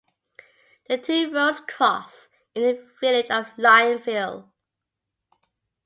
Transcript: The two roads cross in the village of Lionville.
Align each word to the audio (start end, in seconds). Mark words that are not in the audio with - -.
The 0.89 0.97
two 0.97 1.31
roads 1.31 1.59
cross 1.59 2.27
in 2.55 2.63
the 2.63 2.83
village 2.99 3.29
of 3.29 3.49
Lionville. 3.55 4.49